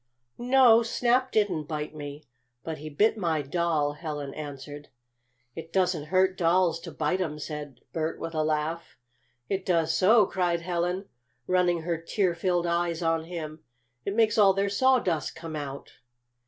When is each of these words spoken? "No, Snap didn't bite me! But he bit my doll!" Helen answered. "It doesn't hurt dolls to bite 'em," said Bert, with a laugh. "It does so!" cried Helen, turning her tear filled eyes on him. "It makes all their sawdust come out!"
"No, 0.39 0.81
Snap 0.81 1.31
didn't 1.31 1.65
bite 1.65 1.93
me! 1.93 2.23
But 2.63 2.79
he 2.79 2.89
bit 2.89 3.19
my 3.19 3.43
doll!" 3.43 3.93
Helen 3.93 4.33
answered. 4.33 4.87
"It 5.53 5.71
doesn't 5.71 6.05
hurt 6.05 6.35
dolls 6.39 6.79
to 6.79 6.91
bite 6.91 7.21
'em," 7.21 7.37
said 7.37 7.81
Bert, 7.93 8.19
with 8.19 8.33
a 8.33 8.41
laugh. 8.41 8.97
"It 9.47 9.63
does 9.63 9.95
so!" 9.95 10.25
cried 10.25 10.61
Helen, 10.61 11.07
turning 11.45 11.81
her 11.83 12.01
tear 12.01 12.33
filled 12.33 12.65
eyes 12.65 13.03
on 13.03 13.25
him. 13.25 13.63
"It 14.03 14.15
makes 14.15 14.39
all 14.39 14.55
their 14.55 14.69
sawdust 14.69 15.35
come 15.35 15.55
out!" 15.55 15.91